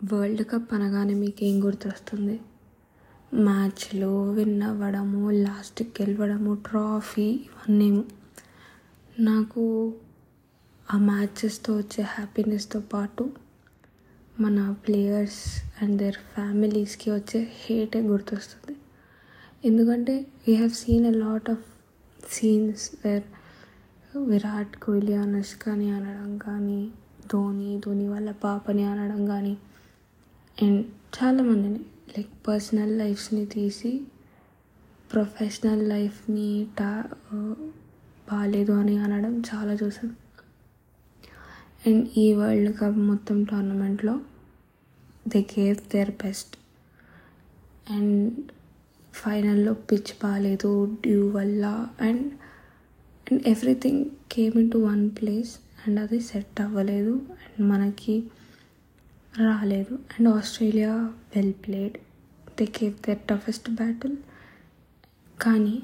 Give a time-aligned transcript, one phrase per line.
[0.00, 2.40] World cup అనగానే మీకు ఏం గుర్తొస్తుంది?
[3.34, 8.04] మ్యాచ్లో విన్ అవ్వడము లాస్ట్కి గెలవడము ట్రాఫీ ఇవన్నీ.
[9.20, 9.94] నాకు
[10.92, 13.30] ఆ మ్యాచెస్తో వచ్చే హ్యాపీనెస్తో పాటు
[14.40, 15.42] మన ప్లేయర్స్
[15.82, 18.76] అండ్ దేర్ ఫ్యామిలీస్కి వచ్చే హేటే గుర్తొస్తుంది.
[19.64, 21.64] ఎందుకంటే we have seen a lot of
[22.30, 23.24] scenes where
[24.16, 26.90] Virat Kohli అనుష్కని అనడం కానీ
[27.32, 29.58] ధోని ధోని వాళ్ళ పాపని అనడం కానీ
[30.62, 30.82] అండ్
[31.16, 31.78] చాలామందిని
[32.10, 33.90] లైక్ పర్సనల్ లైఫ్స్ని తీసి
[35.12, 37.04] ప్రొఫెషనల్ లైఫ్ని టా
[38.28, 40.10] బాగాలేదు అని అనడం చాలా చూసాం.
[41.86, 44.14] అండ్ ఈ వరల్డ్ కప్ మొత్తం టోర్నమెంట్లో
[45.28, 46.54] they gave their best
[47.90, 48.40] and
[49.14, 50.70] ఫైనల్లో పిచ్ బాగాలేదు
[51.02, 51.64] డ్యూ వల్ల
[52.00, 52.26] and
[53.26, 54.02] and everything
[54.32, 55.52] came in to one place
[55.86, 57.14] and అది సెట్ అవ్వలేదు.
[57.40, 58.16] అండ్ మనకి
[59.40, 59.94] రాలేదు.
[59.94, 60.92] And Australia
[61.36, 61.98] well played
[62.58, 64.16] they gave their toughest battle
[65.40, 65.82] కానీ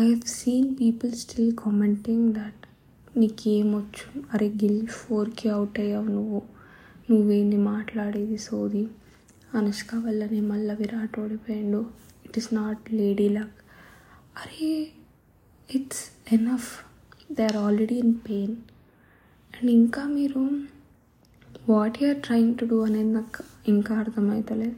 [0.00, 2.62] I have seen people still commenting that
[3.18, 4.22] నీకేమొచ్చు?
[4.34, 6.42] అరే గిల్ ఫోర్కి అవుట్ అయ్యావు నువ్వు.
[7.10, 8.88] నువ్వేంది మాట్లాడేది సోది?
[9.54, 11.86] అనుష్క వల్లనే మళ్ళీ Virat ఓడిపోయిండు.
[12.26, 13.58] It is not lady luck
[14.36, 14.88] అరే
[15.74, 16.70] it's enough
[17.32, 18.56] they are already in pain
[19.54, 20.42] and ఇంకా మీరు
[21.68, 24.76] what you are trying to do అనేది నాకు ఇంకా అర్థమవుతలేదు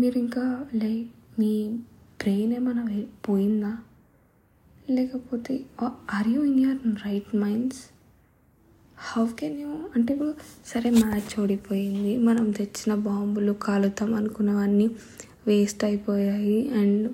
[0.00, 0.44] మీరు ఇంకా
[0.74, 1.52] లైక్ మీ
[2.20, 2.84] బ్రెయిన్ ఏమైనా
[3.26, 3.72] పోయిందా?
[4.90, 5.54] లేకపోతే
[6.16, 7.80] are you in your right minds
[9.08, 10.32] how can you అంటే ఇప్పుడు
[10.66, 12.12] సరే మ్యాచ్ ఓడిపోయింది.
[12.18, 14.86] మనం తెచ్చిన బాంబులు కాలుతాం అనుకున్నవన్నీ
[15.46, 16.58] వేస్ట్ అయిపోయాయి.
[16.80, 17.06] అండ్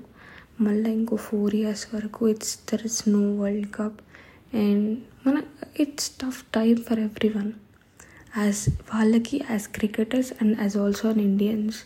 [0.61, 3.99] మళ్ళీ ఇంకో ఫోర్ ఇయర్స్ వరకు it's there is no world cup
[4.57, 4.89] and
[5.27, 5.37] మన
[5.81, 7.01] it's tough time for
[7.39, 7.53] everyone
[8.39, 11.77] as వాళ్ళకి as cricketers and as also an Indians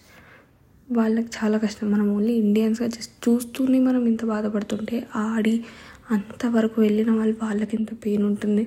[0.93, 1.91] వాళ్ళకి చాలా కష్టం.
[1.91, 5.65] మనం ఓన్లీ ఇండియన్స్గా జస్ట్ చూస్తూనే మనం ఇంత బాధపడుతుంటే ఆడి
[6.11, 8.65] అంతవరకు వెళ్ళిన వాళ్ళు వాళ్ళకి ఇంత పెయిన్ ఉంటుంది.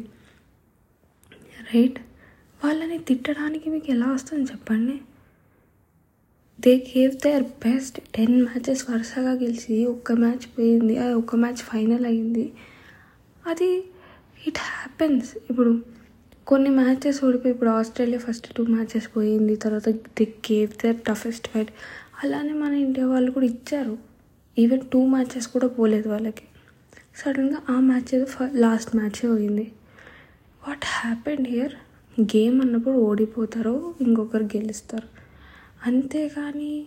[1.73, 1.99] రైట్
[2.65, 5.01] వాళ్ళని తిట్టడానికి మీకు ఎలా వస్తుంది చెప్పండి?
[6.59, 10.97] They gave their best ten matches వరుసగా గెలిచి ఒక్క మ్యాచ్ పోయింది.
[10.97, 12.53] అది ఒక్క మ్యాచ్ ఫైనల్ అయింది.
[13.47, 13.83] అది
[14.47, 15.98] ఇట్ హ్యాపెన్స్ ఇప్పుడు
[16.49, 21.71] కొన్ని మ్యాచెస్ ఓడిపోయి ఇప్పుడు ఆస్ట్రేలియా ఫస్ట్ టూ మ్యాచెస్ పోయింది తర్వాత they gave their toughest fight.
[22.23, 23.97] అలానే మన ఇండియా వాళ్ళు కూడా ఇచ్చారు.
[24.57, 26.43] ఈవెన్ టూ మ్యాచెస్ కూడా పోలేదు వాళ్ళకి.
[27.15, 29.71] సడన్గా ఆ మ్యాచ్ ఫ లాస్ట్ మ్యాచే పోయింది.
[30.67, 31.75] వాట్ హ్యాపెండ్ హియర్
[32.21, 35.07] గేమ్ అన్నప్పుడు ఓడిపోతారో ఇంకొకరు గెలుస్తారు.
[35.85, 36.85] అంతేగాని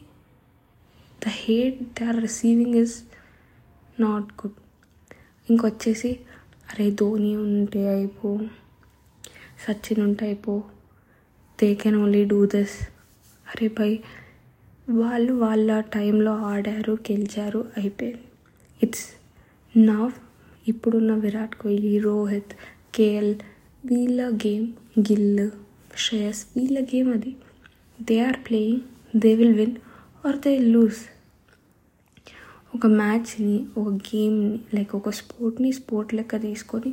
[1.26, 3.02] the hate they are receiving is
[4.00, 4.58] not good
[5.50, 6.20] ఇంకొచ్చేసి
[6.72, 8.38] అరే ధోని ఉంటే అయిపో.
[9.62, 10.54] సచిన్ ఉంటే పో
[11.58, 12.76] they can only do this
[13.46, 13.90] అరే బై
[15.00, 18.24] వాళ్ళు వాళ్ళ టైంలో ఆడారు గెలిచారు అయిపోయింది.
[18.82, 19.06] ఇట్స్
[19.74, 19.98] నా
[20.66, 22.52] ఇప్పుడున్న విరాట్ కోహ్లీ రోహిత్
[22.96, 23.34] కేఎల్
[23.84, 24.66] వీళ్ళ గేమ్
[25.08, 25.50] గిల్
[26.04, 27.32] శ్రేయస్ వీళ్ళ గేమ్ అది.
[28.08, 28.82] They are playing
[29.22, 29.76] they will win
[30.26, 31.00] or they lose
[32.74, 36.92] ఒక మ్యాచ్ని ఒక గేమ్ని లైక్ ఒక స్పోర్ట్ని స్పోర్ట్ లెక్క తీసుకొని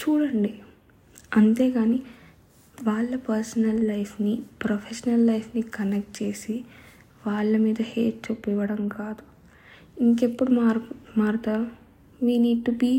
[0.00, 0.52] చూడండి.
[1.32, 1.98] అంతేగాని
[2.78, 6.54] వాళ్ళ పర్సనల్ లైఫ్ని ప్రొఫెషనల్ లైఫ్ని కనెక్ట్ చేసి
[7.26, 9.22] వాళ్ళ మీద హేట్ చూపివ్వడం కాదు.
[10.00, 10.80] ఇంకెప్పుడు మారు
[11.18, 11.66] మారుతారు
[12.20, 12.92] వీ నీడ్ టు బీ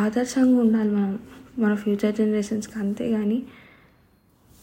[0.00, 1.12] ఆదర్శంగా ఉండాలి మనం.
[1.58, 3.38] మన ఫ్యూచర్ జనరేషన్స్కి అంతేగాని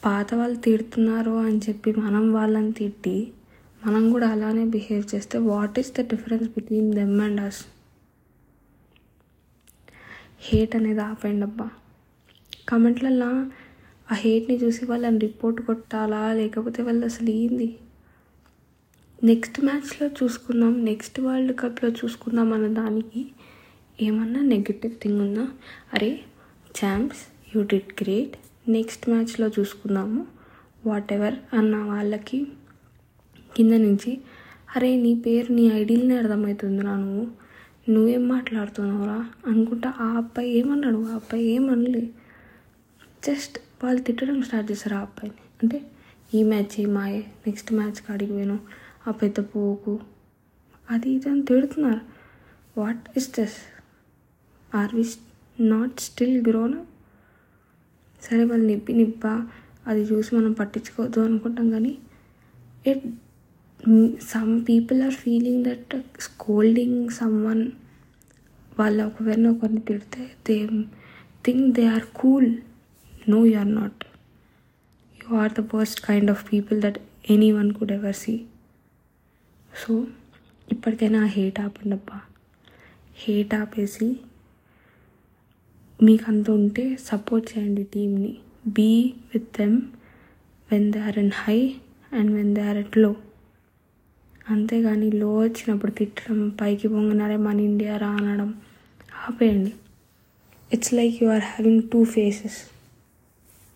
[0.03, 3.17] పాత వాళ్ళు తిడుతున్నారు అని చెప్పి మనం వాళ్ళని తిట్టి
[3.81, 7.61] మనం కూడా అలానే బిహేవ్ చేస్తే what is the difference between them and us
[10.41, 11.69] hate అనేది ఆపేయండి అబ్బా.
[12.69, 13.45] కమెంట్లల్లో
[14.11, 17.75] ఆ హేట్ని చూసి వాళ్ళని రిపోర్ట్ కొట్టాలా లేకపోతే వాళ్ళు అసలు ఏంది?
[19.23, 23.31] నెక్స్ట్ మ్యాచ్లో చూసుకుందాం నెక్స్ట్ వరల్డ్ కప్లో చూసుకుందాం అన్న దానికి
[24.01, 25.47] ఏమన్నా నెగిటివ్ థింగ్ ఉందా?
[25.93, 26.19] అరే
[26.85, 27.19] champs
[27.55, 28.37] you did great.
[28.69, 30.27] Next మ్యాచ్లో చూసుకుందాము.
[30.85, 32.47] వాట్ ఎవర్ అన్న వాళ్ళకి
[33.57, 34.19] కింద నుంచి
[34.75, 37.27] అరే నీ పేరు నీ ఐడియల్ని అర్థమవుతుందిరా నువ్వు.
[37.89, 39.29] నువ్వేం మాట్లాడుతున్నావురా?
[39.47, 40.97] అనుకుంటా ఆ అబ్బాయి ఏమన్నాడు?
[40.97, 42.09] ఆ అబ్బాయి ఏమనలే.
[43.27, 45.41] జస్ట్ వాళ్ళు తిట్టడం స్టార్ట్ చేశారు ఆ అబ్బాయిని.
[45.63, 45.91] అంటే
[46.33, 47.19] ఈ మ్యాచ్ మాయే?
[47.47, 48.59] నెక్స్ట్ మ్యాచ్ కాడికి పోయాను
[49.07, 49.99] ఆ పెద్ద పోకు.
[50.91, 52.01] అది ఇది అని తిడుతున్నారు.
[52.79, 53.57] What is this?
[54.75, 55.05] Are we
[55.59, 56.75] not still grown
[58.21, 59.47] సరే వాళ్ళు నిప్పి నిప్ప.
[59.87, 61.97] అది చూసి మనం పట్టించుకోవద్దు అనుకుంటాం కానీ
[62.87, 63.07] it
[64.29, 67.09] some people are feeling that scolding
[67.45, 67.63] someone
[68.79, 70.57] వాళ్ళు ఒకవేళ ఒకరిని తిడితే they
[71.45, 72.49] think they are cool
[73.29, 74.03] no you are not
[75.17, 76.99] you are the worst kind of people that
[77.51, 78.35] anyone could ever see
[79.73, 79.93] so
[80.67, 82.17] ఇప్పటికైనా ఆ హేట్ ఆపండి అబ్బా.
[83.17, 84.07] Hate ఆపేసి
[85.99, 88.31] మీకు అంత ఉంటే సపోర్ట్ చేయండి టీమ్ని
[88.67, 88.91] be
[89.33, 89.77] with them
[90.69, 91.59] when they are in high
[92.11, 93.11] and when they are at low
[94.49, 98.49] అంతేగాని లో వచ్చినప్పుడు తిట్టడం పైకి పొంగనారే మన ఇండియా రా అనడం
[99.27, 99.71] ఆపేయండి.
[100.73, 102.57] It's like you are having two faces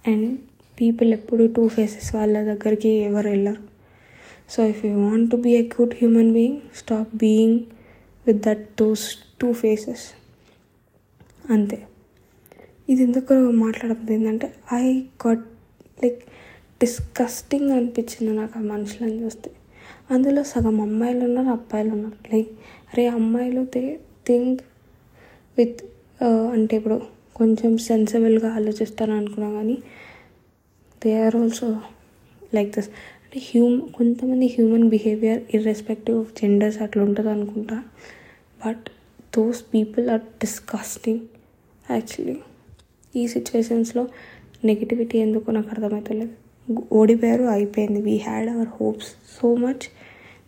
[0.07, 0.27] and
[0.81, 3.61] people ఎప్పుడు టూ ఫేసెస్ వాళ్ళ దగ్గరికి ఎవరు వెళ్ళరు.
[4.49, 7.59] So if you want to be a good human being stop being
[8.27, 9.05] with that those
[9.41, 10.05] two faces
[11.51, 11.87] అంతే.
[12.89, 14.85] ఇది ఎందుకు మాట్లాడకపోతే ఏంటంటే ఐ
[15.25, 15.45] గాట్
[16.03, 16.21] లైక్
[16.81, 19.51] డిస్కస్టింగ్ అనిపించింది నాకు ఆ మనుషులను చూస్తే.
[20.13, 22.51] అందులో సగం అమ్మాయిలు ఉన్నారు అబ్బాయిలు ఉన్నారు లైక్
[22.91, 24.61] అరే అమ్మాయిలు దే థింక్
[25.57, 25.79] విత్
[26.51, 26.97] అంటే ఇప్పుడు
[27.35, 29.77] కొంచెం సెన్సిబుల్గా ఆలోచిస్తారు అనుకున్నా కానీ
[31.01, 31.67] they are also
[32.53, 32.89] like this
[33.23, 37.77] అంటే హ్యూమ్ కొంతమంది human behaviour irrespective of genders అట్లా ఉంటుంది అనుకుంటా.
[38.65, 38.85] But
[39.35, 41.23] those people are disgusting
[41.91, 42.35] actually
[43.15, 44.03] ఈ సిచ్యువేషన్స్లో
[44.63, 46.33] నెగిటివిటీ ఎందుకు నాకు అర్థమవుతలేదు
[46.91, 49.85] ఓడిపోయారు అయిపోయింది we had our hopes so much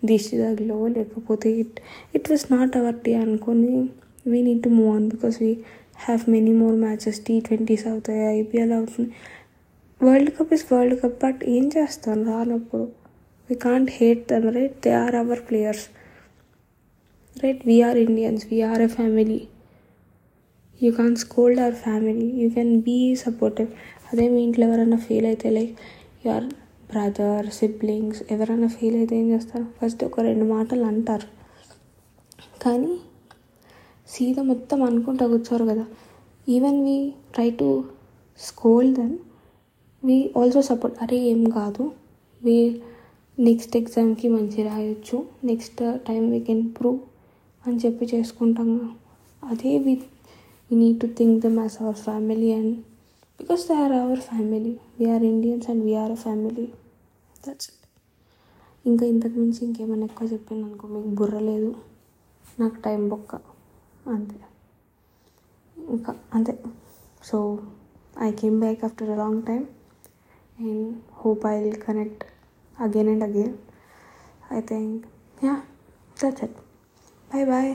[0.06, 1.79] this glow లేకపోతే it
[2.15, 3.89] it was not our tea అనుకొని
[4.27, 5.53] we need to move on because we
[5.97, 9.09] have many more matches T twenties అవుతాయి ఐపీఎల్ అవుతుంది.
[10.01, 12.83] World cup is world cup but ఏం చేస్తాను రానప్పుడు
[13.50, 15.85] we can't hate them right they are our players
[17.44, 19.47] right we are Indians we are a family
[20.81, 23.69] you can scold our family you can be supportive
[24.13, 25.73] అదే మీ ఇంట్లో ఎవరైనా fail అయితే like
[26.25, 26.48] your
[26.89, 29.66] brother siblings ఎవరైనా feel అయితే ఏం చేస్తారు?
[29.77, 31.27] First ఒక రెండు మాటలు అంటారు.
[32.63, 32.94] కానీ
[34.07, 35.86] సీదా మొత్తం అనుకుంటా కూర్చోరు కదా.
[36.48, 36.98] Even we
[37.33, 37.69] try to
[38.39, 39.16] scold then
[40.04, 41.83] we also support అరే ఏం కాదు.
[42.42, 42.57] వీ
[43.38, 45.18] నెక్స్ట్ ఎగ్జామ్కి మంచి రాయొచ్చు.
[45.44, 47.00] Next time we can prove
[47.63, 48.69] అని చెప్పి చేసుకుంటాం
[49.44, 49.94] అదే we
[50.69, 52.75] we need to think them as our family and
[53.39, 56.65] because they are our family we are Indians and we are a family
[57.47, 57.81] that's it
[58.85, 61.69] ఇంకా ఇంతకు మించి ఇంకేమైనా ఎక్కువ చెప్పాను అనుకో మీకు బుర్ర లేదు.
[62.59, 63.35] నాకు టైం బొక్క.
[64.09, 64.37] అంతే.
[65.77, 66.53] ఇంకా అంతే.
[67.23, 67.37] So
[68.21, 69.65] I came back after a long time
[70.59, 72.23] and hope I will connect
[72.79, 73.55] again and again
[74.51, 75.05] I think
[75.45, 75.55] yeah
[76.23, 76.57] that's it
[77.33, 77.71] bye bye